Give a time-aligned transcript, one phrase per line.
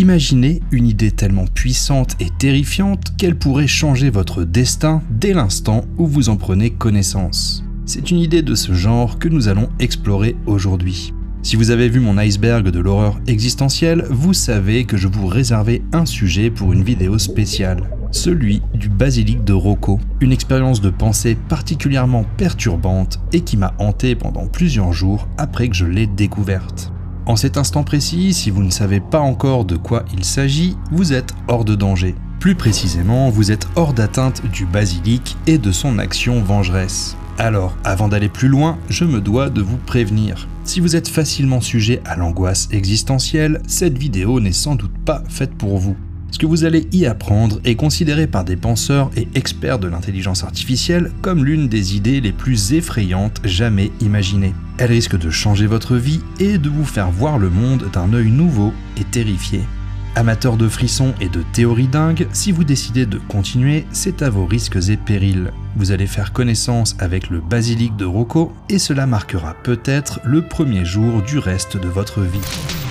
[0.00, 6.06] Imaginez une idée tellement puissante et terrifiante qu'elle pourrait changer votre destin dès l'instant où
[6.06, 7.62] vous en prenez connaissance.
[7.84, 11.12] C'est une idée de ce genre que nous allons explorer aujourd'hui.
[11.42, 15.82] Si vous avez vu mon iceberg de l'horreur existentielle, vous savez que je vous réservais
[15.92, 21.36] un sujet pour une vidéo spéciale, celui du basilic de Rocco, une expérience de pensée
[21.50, 26.90] particulièrement perturbante et qui m'a hanté pendant plusieurs jours après que je l'ai découverte.
[27.26, 31.12] En cet instant précis, si vous ne savez pas encore de quoi il s'agit, vous
[31.12, 32.14] êtes hors de danger.
[32.40, 37.16] Plus précisément, vous êtes hors d'atteinte du basilic et de son action vengeresse.
[37.38, 40.48] Alors, avant d'aller plus loin, je me dois de vous prévenir.
[40.64, 45.54] Si vous êtes facilement sujet à l'angoisse existentielle, cette vidéo n'est sans doute pas faite
[45.54, 45.96] pour vous.
[46.30, 50.44] Ce que vous allez y apprendre est considéré par des penseurs et experts de l'intelligence
[50.44, 54.54] artificielle comme l'une des idées les plus effrayantes jamais imaginées.
[54.80, 58.30] Elle risque de changer votre vie et de vous faire voir le monde d'un œil
[58.30, 59.60] nouveau et terrifié.
[60.16, 64.46] Amateur de frissons et de théories dingues, si vous décidez de continuer, c'est à vos
[64.46, 65.52] risques et périls.
[65.76, 70.86] Vous allez faire connaissance avec le basilic de Rocco et cela marquera peut-être le premier
[70.86, 72.89] jour du reste de votre vie.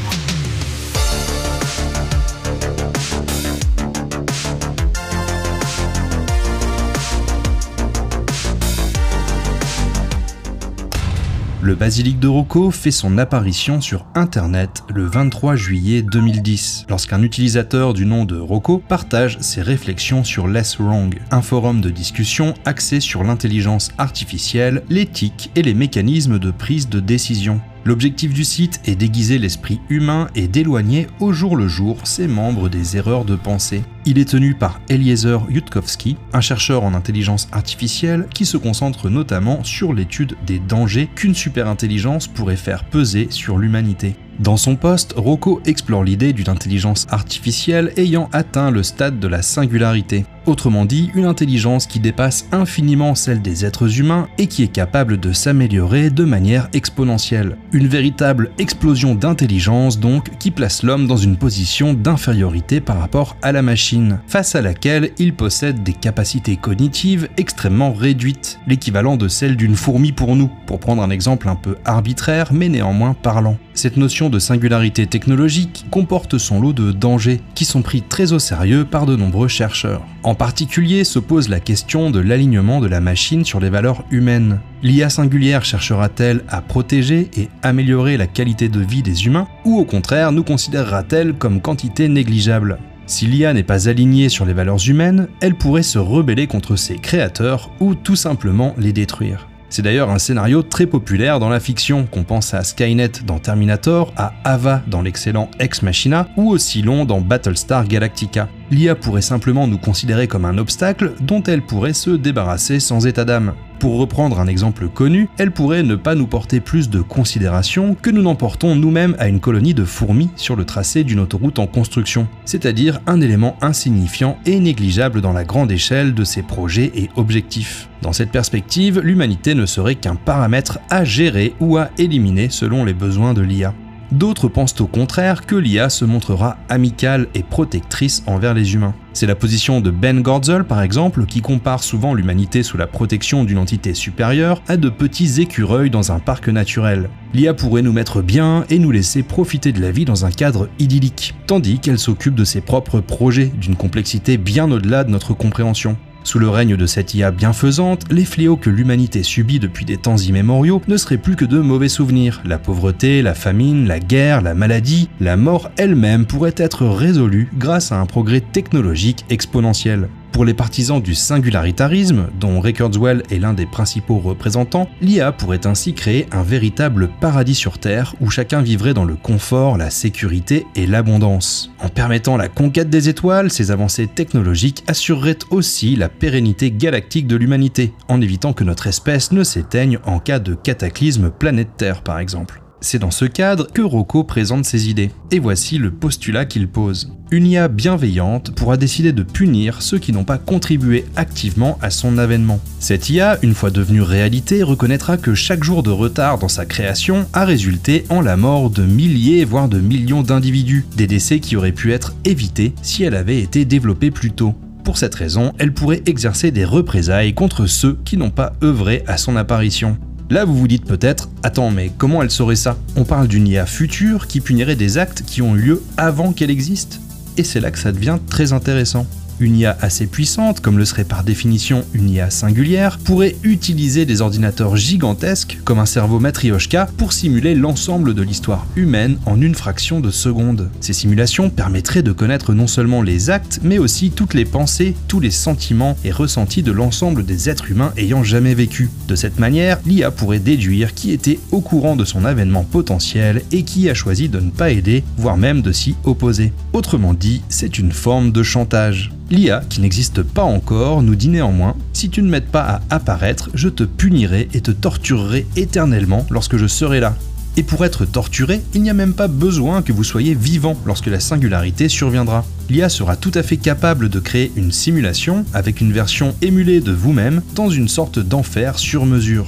[11.70, 17.94] Le basilic de Rocco fait son apparition sur Internet le 23 juillet 2010, lorsqu'un utilisateur
[17.94, 23.00] du nom de Rocco partage ses réflexions sur Less Wrong, un forum de discussion axé
[23.00, 27.62] sur l'intelligence artificielle, l'éthique et les mécanismes de prise de décision.
[27.86, 32.68] L'objectif du site est d'aiguiser l'esprit humain et d'éloigner au jour le jour ses membres
[32.68, 33.84] des erreurs de pensée.
[34.12, 39.64] Il est tenu par Eliezer Yudkowsky, un chercheur en intelligence artificielle qui se concentre notamment
[39.64, 44.16] sur l'étude des dangers qu'une superintelligence pourrait faire peser sur l'humanité.
[44.40, 49.42] Dans son poste, Rocco explore l'idée d'une intelligence artificielle ayant atteint le stade de la
[49.42, 50.26] singularité.
[50.46, 55.20] Autrement dit, une intelligence qui dépasse infiniment celle des êtres humains et qui est capable
[55.20, 57.58] de s'améliorer de manière exponentielle.
[57.74, 63.52] Une véritable explosion d'intelligence donc qui place l'homme dans une position d'infériorité par rapport à
[63.52, 69.56] la machine, face à laquelle il possède des capacités cognitives extrêmement réduites, l'équivalent de celle
[69.56, 73.58] d'une fourmi pour nous, pour prendre un exemple un peu arbitraire mais néanmoins parlant.
[73.74, 78.40] Cette notion de singularité technologique comporte son lot de dangers qui sont pris très au
[78.40, 80.06] sérieux par de nombreux chercheurs.
[80.24, 84.60] En particulier se pose la question de l'alignement de la machine sur les valeurs humaines.
[84.84, 89.86] L'IA singulière cherchera-t-elle à protéger et améliorer la qualité de vie des humains ou au
[89.86, 92.80] contraire nous considérera-t-elle comme quantité négligeable?
[93.10, 96.98] Si l'IA n'est pas alignée sur les valeurs humaines, elle pourrait se rebeller contre ses
[96.98, 99.48] créateurs ou tout simplement les détruire.
[99.70, 104.14] C'est d'ailleurs un scénario très populaire dans la fiction, qu'on pense à Skynet dans Terminator,
[104.16, 108.48] à Ava dans l'excellent Ex Machina ou aussi long dans Battlestar Galactica.
[108.72, 113.26] L'IA pourrait simplement nous considérer comme un obstacle dont elle pourrait se débarrasser sans état
[113.26, 113.54] d'âme.
[113.80, 118.10] Pour reprendre un exemple connu, elle pourrait ne pas nous porter plus de considération que
[118.10, 121.66] nous n'en portons nous-mêmes à une colonie de fourmis sur le tracé d'une autoroute en
[121.66, 127.10] construction, c'est-à-dire un élément insignifiant et négligeable dans la grande échelle de ses projets et
[127.16, 127.90] objectifs.
[128.02, 132.94] Dans cette perspective, l'humanité ne serait qu'un paramètre à gérer ou à éliminer selon les
[132.94, 133.74] besoins de l'IA.
[134.12, 138.96] D'autres pensent au contraire que l'IA se montrera amicale et protectrice envers les humains.
[139.14, 143.44] C'est la position de Ben Gorzel par exemple qui compare souvent l'humanité sous la protection
[143.44, 147.10] d'une entité supérieure à de petits écureuils dans un parc naturel.
[147.36, 150.70] L'IA pourrait nous mettre bien et nous laisser profiter de la vie dans un cadre
[150.80, 155.98] idyllique, tandis qu'elle s'occupe de ses propres projets d'une complexité bien au-delà de notre compréhension.
[156.24, 160.18] Sous le règne de cette IA bienfaisante, les fléaux que l'humanité subit depuis des temps
[160.18, 162.42] immémoriaux ne seraient plus que de mauvais souvenirs.
[162.46, 167.92] La pauvreté, la famine, la guerre, la maladie, la mort elle-même pourraient être résolues grâce
[167.92, 170.10] à un progrès technologique exponentiel.
[170.32, 175.94] Pour les partisans du singularitarisme, dont Kurzweil est l'un des principaux représentants, l'IA pourrait ainsi
[175.94, 180.88] créer un véritable paradis sur Terre où chacun vivrait dans le confort, la sécurité et
[180.88, 181.72] l'abondance.
[181.80, 187.36] En permettant la conquête des étoiles, ces avancées technologiques assureraient aussi la pérennité galactique de
[187.36, 192.62] l'humanité, en évitant que notre espèce ne s'éteigne en cas de cataclysme planétaire par exemple.
[192.82, 195.12] C'est dans ce cadre que Rocco présente ses idées.
[195.32, 197.12] Et voici le postulat qu'il pose.
[197.32, 202.18] Une IA bienveillante pourra décider de punir ceux qui n'ont pas contribué activement à son
[202.18, 202.60] avènement.
[202.80, 207.28] Cette IA, une fois devenue réalité, reconnaîtra que chaque jour de retard dans sa création
[207.34, 211.72] a résulté en la mort de milliers voire de millions d'individus, des décès qui auraient
[211.72, 214.56] pu être évités si elle avait été développée plus tôt.
[214.84, 219.18] Pour cette raison, elle pourrait exercer des représailles contre ceux qui n'ont pas œuvré à
[219.18, 219.98] son apparition.
[220.32, 222.78] Là, vous vous dites peut-être, attends, mais comment elle saurait ça?
[222.96, 226.52] On parle d'une IA future qui punirait des actes qui ont eu lieu avant qu'elle
[226.52, 227.02] existe?
[227.38, 229.08] Et c'est là que ça devient très intéressant
[229.40, 234.22] une IA assez puissante, comme le serait par définition une IA singulière, pourrait utiliser des
[234.22, 240.00] ordinateurs gigantesques, comme un cerveau Matryoshka, pour simuler l'ensemble de l'histoire humaine en une fraction
[240.00, 240.70] de seconde.
[240.82, 245.20] Ces simulations permettraient de connaître non seulement les actes, mais aussi toutes les pensées, tous
[245.20, 248.90] les sentiments et ressentis de l'ensemble des êtres humains ayant jamais vécu.
[249.08, 253.64] De cette manière, l'IA pourrait déduire qui était au courant de son avènement potentiel et
[253.64, 256.54] qui a choisi de ne pas aider, voire même de s'y opposer.
[256.74, 259.12] Autrement dit, c'est une forme de chantage.
[259.32, 263.52] L'IA, qui n'existe pas encore, nous dit néanmoins Si tu ne m'aides pas à apparaître,
[263.54, 267.16] je te punirai et te torturerai éternellement lorsque je serai là.
[267.56, 271.08] Et pour être torturé, il n'y a même pas besoin que vous soyez vivant lorsque
[271.08, 272.44] la singularité surviendra.
[272.72, 276.92] L'IA sera tout à fait capable de créer une simulation avec une version émulée de
[276.92, 279.48] vous-même dans une sorte d'enfer sur mesure.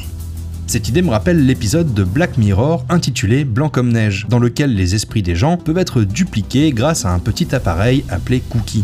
[0.68, 4.94] Cette idée me rappelle l'épisode de Black Mirror intitulé Blanc comme neige, dans lequel les
[4.94, 8.84] esprits des gens peuvent être dupliqués grâce à un petit appareil appelé Cookie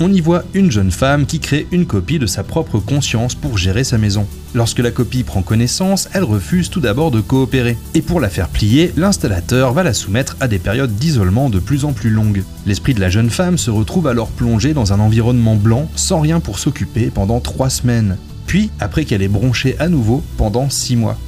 [0.00, 3.58] on y voit une jeune femme qui crée une copie de sa propre conscience pour
[3.58, 4.26] gérer sa maison.
[4.54, 7.76] Lorsque la copie prend connaissance, elle refuse tout d'abord de coopérer.
[7.94, 11.84] Et pour la faire plier, l'installateur va la soumettre à des périodes d'isolement de plus
[11.84, 12.44] en plus longues.
[12.66, 16.40] L'esprit de la jeune femme se retrouve alors plongé dans un environnement blanc, sans rien
[16.40, 18.16] pour s'occuper pendant trois semaines.
[18.46, 21.18] Puis, après qu'elle est bronchée à nouveau, pendant six mois.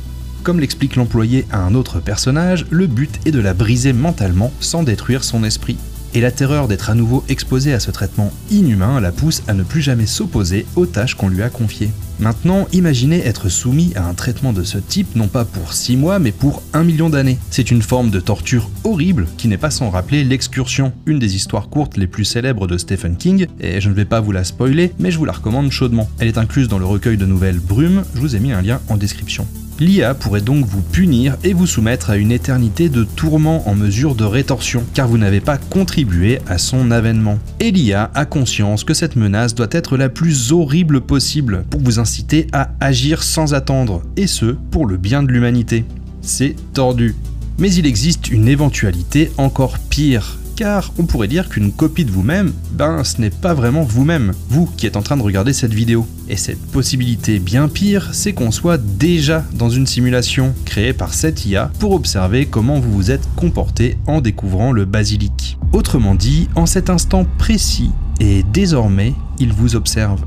[0.43, 4.85] Comme l'explique l'employé à un autre personnage, le but est de la briser mentalement sans
[4.85, 5.77] détruire son esprit
[6.17, 9.63] et la terreur d'être à nouveau exposé à ce traitement inhumain la pousse à ne
[9.63, 11.91] plus jamais s'opposer aux tâches qu'on lui a confiées.
[12.21, 16.19] Maintenant, imaginez être soumis à un traitement de ce type non pas pour 6 mois
[16.19, 17.37] mais pour 1 million d'années.
[17.51, 21.69] C'est une forme de torture horrible qui n'est pas sans rappeler l'excursion, une des histoires
[21.69, 24.95] courtes les plus célèbres de Stephen King, et je ne vais pas vous la spoiler,
[24.99, 26.09] mais je vous la recommande chaudement.
[26.19, 28.81] Elle est incluse dans le recueil de nouvelles Brume, je vous ai mis un lien
[28.89, 29.47] en description.
[29.79, 34.15] L'IA pourrait donc vous punir et vous soumettre à une éternité de tourments en mesure
[34.15, 37.39] de rétorsion, car vous n'avez pas contribué à son avènement.
[37.61, 41.99] Et l'IA a conscience que cette menace doit être la plus horrible possible pour vous
[41.99, 45.85] inciter à agir sans attendre, et ce, pour le bien de l'humanité.
[46.23, 47.15] C'est tordu.
[47.59, 52.53] Mais il existe une éventualité encore pire, car on pourrait dire qu'une copie de vous-même,
[52.73, 56.07] ben ce n'est pas vraiment vous-même, vous qui êtes en train de regarder cette vidéo.
[56.29, 61.47] Et cette possibilité bien pire, c'est qu'on soit déjà dans une simulation créée par cette
[61.47, 65.59] IA pour observer comment vous vous êtes comporté en découvrant le basilic.
[65.73, 70.21] Autrement dit, en cet instant précis, et désormais, il vous observe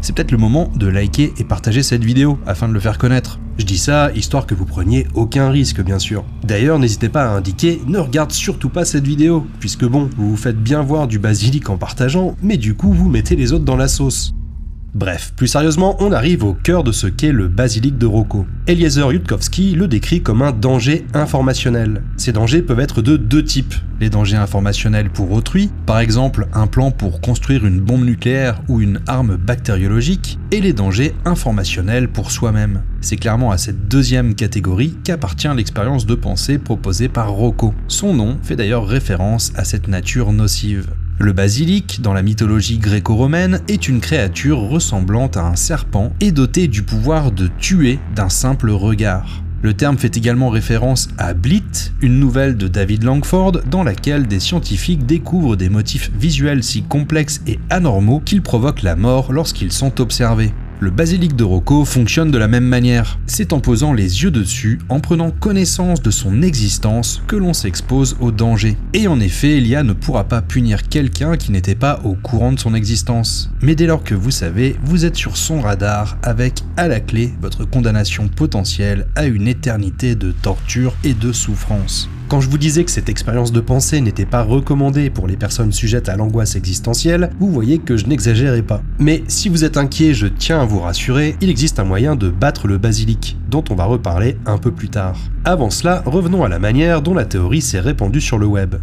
[0.00, 3.38] c'est peut-être le moment de liker et partager cette vidéo afin de le faire connaître.
[3.58, 6.24] Je dis ça histoire que vous preniez aucun risque bien sûr.
[6.44, 10.36] D'ailleurs n'hésitez pas à indiquer ne regarde surtout pas cette vidéo, puisque bon, vous vous
[10.36, 13.76] faites bien voir du basilic en partageant, mais du coup vous mettez les autres dans
[13.76, 14.34] la sauce.
[14.92, 18.46] Bref, plus sérieusement, on arrive au cœur de ce qu'est le basilic de Rocco.
[18.66, 22.02] Eliezer Yudkowsky le décrit comme un danger informationnel.
[22.16, 23.74] Ces dangers peuvent être de deux types.
[24.00, 28.80] Les dangers informationnels pour autrui, par exemple un plan pour construire une bombe nucléaire ou
[28.80, 32.82] une arme bactériologique, et les dangers informationnels pour soi-même.
[33.00, 37.74] C'est clairement à cette deuxième catégorie qu'appartient l'expérience de pensée proposée par Rocco.
[37.86, 40.88] Son nom fait d'ailleurs référence à cette nature nocive.
[41.22, 46.66] Le basilic, dans la mythologie gréco-romaine, est une créature ressemblant à un serpent et dotée
[46.66, 49.42] du pouvoir de tuer d'un simple regard.
[49.60, 54.40] Le terme fait également référence à Blit, une nouvelle de David Langford dans laquelle des
[54.40, 60.00] scientifiques découvrent des motifs visuels si complexes et anormaux qu'ils provoquent la mort lorsqu'ils sont
[60.00, 60.54] observés.
[60.82, 63.18] Le basilic de Rocco fonctionne de la même manière.
[63.26, 68.16] C'est en posant les yeux dessus, en prenant connaissance de son existence, que l'on s'expose
[68.18, 68.78] au danger.
[68.94, 72.58] Et en effet, Elia ne pourra pas punir quelqu'un qui n'était pas au courant de
[72.58, 73.52] son existence.
[73.60, 77.34] Mais dès lors que vous savez, vous êtes sur son radar avec à la clé
[77.42, 82.08] votre condamnation potentielle à une éternité de torture et de souffrance.
[82.30, 85.72] Quand je vous disais que cette expérience de pensée n'était pas recommandée pour les personnes
[85.72, 88.84] sujettes à l'angoisse existentielle, vous voyez que je n'exagérais pas.
[89.00, 92.30] Mais si vous êtes inquiet, je tiens à vous rassurer, il existe un moyen de
[92.30, 95.16] battre le basilic, dont on va reparler un peu plus tard.
[95.44, 98.76] Avant cela, revenons à la manière dont la théorie s'est répandue sur le web.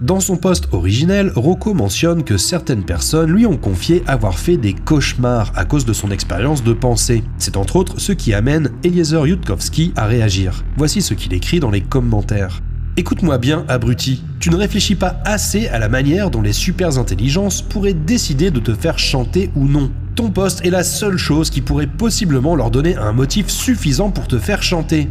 [0.00, 4.72] Dans son post originel, Rocco mentionne que certaines personnes lui ont confié avoir fait des
[4.72, 7.22] cauchemars à cause de son expérience de pensée.
[7.36, 10.64] C'est entre autres ce qui amène Eliezer Yudkowsky à réagir.
[10.78, 12.62] Voici ce qu'il écrit dans les commentaires.
[12.96, 14.24] Écoute-moi bien, abruti.
[14.38, 18.60] Tu ne réfléchis pas assez à la manière dont les super intelligences pourraient décider de
[18.60, 19.90] te faire chanter ou non.
[20.14, 24.28] Ton poste est la seule chose qui pourrait possiblement leur donner un motif suffisant pour
[24.28, 25.10] te faire chanter.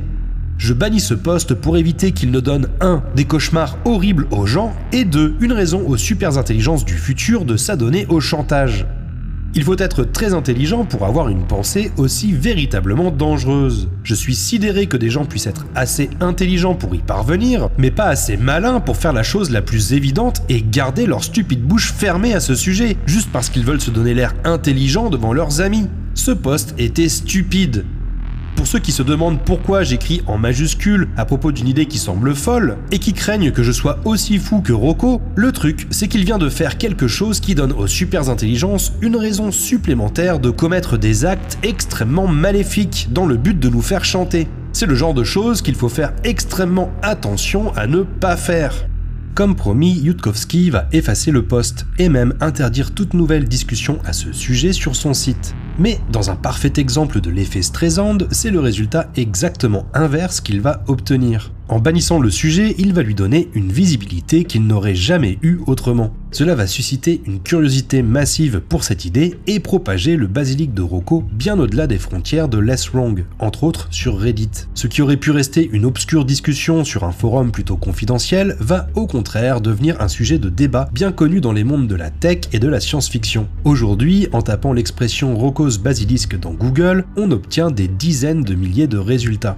[0.59, 3.01] Je bannis ce poste pour éviter qu'il ne donne 1.
[3.15, 5.35] des cauchemars horribles aux gens et 2.
[5.39, 8.85] une raison aux super intelligences du futur de s'adonner au chantage.
[9.55, 13.87] Il faut être très intelligent pour avoir une pensée aussi véritablement dangereuse.
[14.03, 18.07] Je suis sidéré que des gens puissent être assez intelligents pour y parvenir, mais pas
[18.07, 22.33] assez malins pour faire la chose la plus évidente et garder leur stupide bouche fermée
[22.33, 25.87] à ce sujet, juste parce qu'ils veulent se donner l'air intelligent devant leurs amis.
[26.15, 27.85] Ce poste était stupide.
[28.59, 32.35] Pour ceux qui se demandent pourquoi j'écris en majuscule à propos d'une idée qui semble
[32.35, 36.25] folle, et qui craignent que je sois aussi fou que Rocco, le truc, c'est qu'il
[36.25, 40.97] vient de faire quelque chose qui donne aux super intelligences une raison supplémentaire de commettre
[40.97, 44.49] des actes extrêmement maléfiques dans le but de nous faire chanter.
[44.73, 48.73] C'est le genre de choses qu'il faut faire extrêmement attention à ne pas faire.
[49.35, 54.33] Comme promis, Yudkowsky va effacer le post et même interdire toute nouvelle discussion à ce
[54.33, 55.55] sujet sur son site.
[55.79, 60.83] Mais dans un parfait exemple de l'effet Streisand, c'est le résultat exactement inverse qu'il va
[60.87, 61.51] obtenir.
[61.69, 66.11] En bannissant le sujet, il va lui donner une visibilité qu'il n'aurait jamais eue autrement.
[66.31, 71.23] Cela va susciter une curiosité massive pour cette idée et propager le basilic de Rocco
[71.31, 74.49] bien au-delà des frontières de Less Wrong, entre autres sur Reddit.
[74.73, 79.05] Ce qui aurait pu rester une obscure discussion sur un forum plutôt confidentiel va au
[79.05, 82.57] contraire devenir un sujet de débat bien connu dans les mondes de la tech et
[82.57, 83.47] de la science-fiction.
[83.63, 88.97] Aujourd'hui, en tapant l'expression Rocco's Basilisk dans Google, on obtient des dizaines de milliers de
[88.97, 89.55] résultats.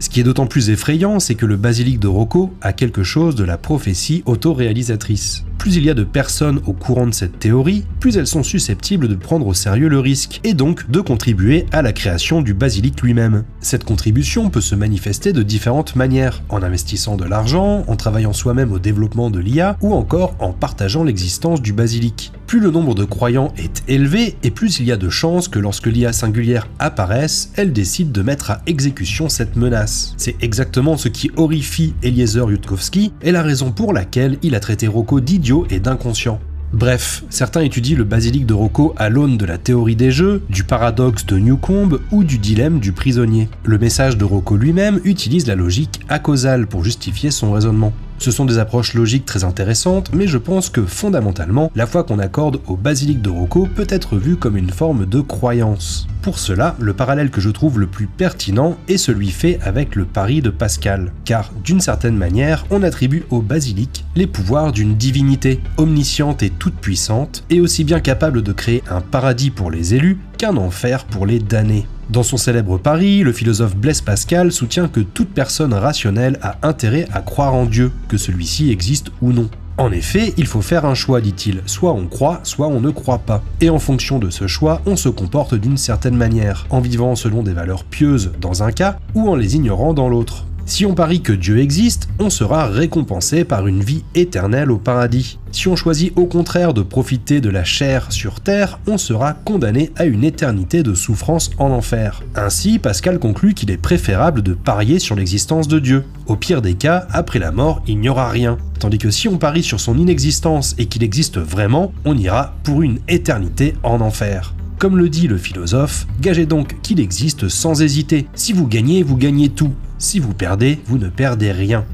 [0.00, 3.34] Ce qui est d'autant plus effrayant, c'est que le basilic de Rocco a quelque chose
[3.34, 5.44] de la prophétie autoréalisatrice.
[5.58, 9.08] Plus il y a de personnes au courant de cette théorie, plus elles sont susceptibles
[9.08, 13.02] de prendre au sérieux le risque, et donc de contribuer à la création du basilic
[13.02, 13.42] lui-même.
[13.60, 18.72] Cette contribution peut se manifester de différentes manières, en investissant de l'argent, en travaillant soi-même
[18.72, 22.32] au développement de l'IA, ou encore en partageant l'existence du basilic.
[22.46, 25.58] Plus le nombre de croyants est élevé, et plus il y a de chances que
[25.58, 30.14] lorsque l'IA singulière apparaisse, elle décide de mettre à exécution cette menace.
[30.16, 34.86] C'est exactement ce qui horrifie Eliezer Yudkowsky, et la raison pour laquelle il a traité
[34.86, 36.38] Rocco d'idiot et d'inconscient.
[36.72, 40.64] Bref, certains étudient le basilic de Rocco à l'aune de la théorie des jeux, du
[40.64, 43.48] paradoxe de Newcomb ou du dilemme du prisonnier.
[43.64, 47.94] Le message de Rocco lui-même utilise la logique acausale pour justifier son raisonnement.
[48.18, 52.18] Ce sont des approches logiques très intéressantes, mais je pense que fondamentalement, la foi qu'on
[52.18, 56.06] accorde au basilic de Rocco peut être vue comme une forme de croyance.
[56.22, 60.04] Pour cela, le parallèle que je trouve le plus pertinent est celui fait avec le
[60.04, 65.60] pari de Pascal, car d'une certaine manière, on attribue au basilic les pouvoirs d'une divinité,
[65.76, 70.18] omnisciente et toute puissante, et aussi bien capable de créer un paradis pour les élus
[70.38, 71.86] qu'un enfer pour les damnés.
[72.10, 77.06] Dans son célèbre pari, le philosophe Blaise Pascal soutient que toute personne rationnelle a intérêt
[77.12, 79.50] à croire en Dieu, que celui-ci existe ou non.
[79.76, 81.62] En effet, il faut faire un choix, dit-il.
[81.66, 83.42] Soit on croit, soit on ne croit pas.
[83.60, 87.42] Et en fonction de ce choix, on se comporte d'une certaine manière, en vivant selon
[87.42, 90.47] des valeurs pieuses dans un cas, ou en les ignorant dans l'autre.
[90.68, 95.38] Si on parie que Dieu existe, on sera récompensé par une vie éternelle au paradis.
[95.50, 99.90] Si on choisit au contraire de profiter de la chair sur terre, on sera condamné
[99.96, 102.22] à une éternité de souffrance en enfer.
[102.34, 106.04] Ainsi, Pascal conclut qu'il est préférable de parier sur l'existence de Dieu.
[106.26, 108.58] Au pire des cas, après la mort, il n'y aura rien.
[108.78, 112.82] Tandis que si on parie sur son inexistence et qu'il existe vraiment, on ira pour
[112.82, 114.52] une éternité en enfer.
[114.78, 118.28] Comme le dit le philosophe, gagez donc qu'il existe sans hésiter.
[118.34, 119.72] Si vous gagnez, vous gagnez tout.
[119.98, 121.84] Si vous perdez, vous ne perdez rien.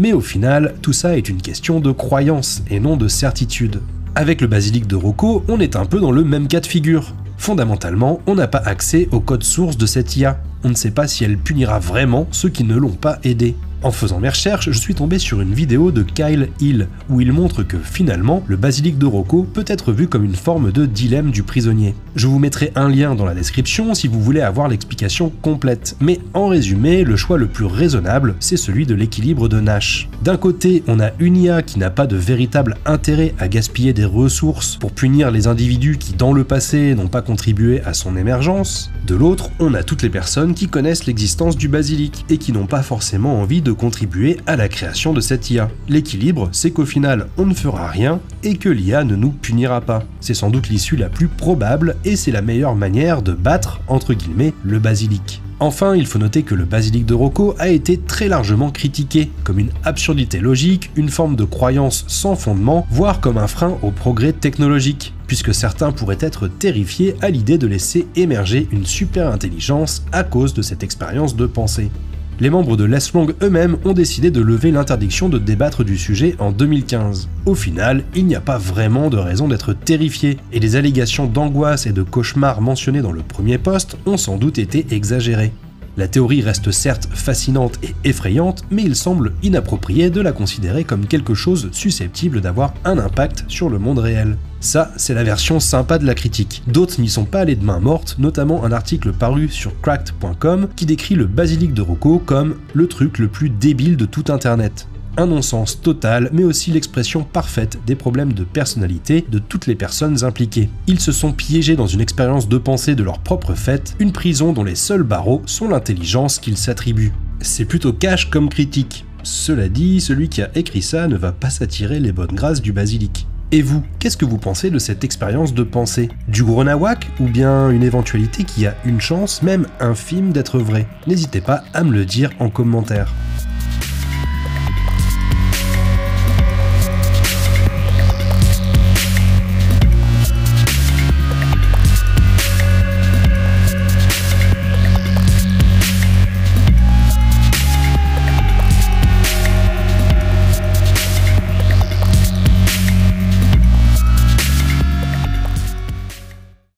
[0.00, 3.80] Mais au final, tout ça est une question de croyance et non de certitude.
[4.16, 7.14] Avec le basilic de Rocco, on est un peu dans le même cas de figure.
[7.38, 10.40] Fondamentalement, on n'a pas accès au code source de cette IA.
[10.64, 13.54] On ne sait pas si elle punira vraiment ceux qui ne l'ont pas aidé.
[13.84, 17.32] En faisant mes recherches, je suis tombé sur une vidéo de Kyle Hill où il
[17.32, 21.30] montre que finalement, le basilic de Rocco peut être vu comme une forme de dilemme
[21.30, 21.94] du prisonnier.
[22.16, 25.98] Je vous mettrai un lien dans la description si vous voulez avoir l'explication complète.
[26.00, 30.08] Mais en résumé, le choix le plus raisonnable, c'est celui de l'équilibre de Nash.
[30.22, 34.06] D'un côté, on a une IA qui n'a pas de véritable intérêt à gaspiller des
[34.06, 38.90] ressources pour punir les individus qui dans le passé n'ont pas contribué à son émergence.
[39.06, 42.66] De l'autre, on a toutes les personnes qui connaissent l'existence du basilic et qui n'ont
[42.66, 45.68] pas forcément envie de contribuer à la création de cette IA.
[45.86, 50.02] L'équilibre, c'est qu'au final, on ne fera rien et que l'IA ne nous punira pas.
[50.20, 54.14] C'est sans doute l'issue la plus probable et c'est la meilleure manière de battre, entre
[54.14, 55.42] guillemets, le basilic.
[55.58, 59.58] Enfin, il faut noter que le basilic de Rocco a été très largement critiqué, comme
[59.58, 64.32] une absurdité logique, une forme de croyance sans fondement, voire comme un frein au progrès
[64.32, 70.24] technologique, puisque certains pourraient être terrifiés à l'idée de laisser émerger une super intelligence à
[70.24, 71.90] cause de cette expérience de pensée
[72.40, 76.36] les membres de Les Long eux-mêmes ont décidé de lever l'interdiction de débattre du sujet
[76.38, 77.28] en 2015.
[77.46, 81.86] Au final, il n'y a pas vraiment de raison d'être terrifié, et les allégations d'angoisse
[81.86, 85.52] et de cauchemar mentionnées dans le premier poste ont sans doute été exagérées.
[85.96, 91.06] La théorie reste certes fascinante et effrayante, mais il semble inapproprié de la considérer comme
[91.06, 94.36] quelque chose susceptible d'avoir un impact sur le monde réel.
[94.60, 96.62] Ça, c'est la version sympa de la critique.
[96.66, 100.84] D'autres n'y sont pas allés de main morte, notamment un article paru sur cracked.com qui
[100.84, 105.26] décrit le basilic de Rocco comme le truc le plus débile de tout internet un
[105.26, 110.68] non-sens total, mais aussi l'expression parfaite des problèmes de personnalité de toutes les personnes impliquées.
[110.86, 114.52] Ils se sont piégés dans une expérience de pensée de leur propre fait, une prison
[114.52, 117.12] dont les seuls barreaux sont l'intelligence qu'ils s'attribuent.
[117.40, 119.04] C'est plutôt cash comme critique.
[119.22, 122.72] Cela dit, celui qui a écrit ça ne va pas s'attirer les bonnes grâces du
[122.72, 123.26] basilic.
[123.52, 126.08] Et vous, qu'est-ce que vous pensez de cette expérience de pensée?
[126.26, 130.88] Du gros nawak ou bien une éventualité qui a une chance, même infime, d'être vraie?
[131.06, 133.12] N'hésitez pas à me le dire en commentaire.